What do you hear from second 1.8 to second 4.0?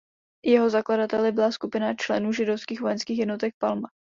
členů židovských vojenských jednotek Palmach.